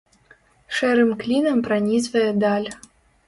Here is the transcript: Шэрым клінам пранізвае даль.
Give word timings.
Шэрым 0.77 1.11
клінам 1.19 1.61
пранізвае 1.67 2.27
даль. 2.47 2.69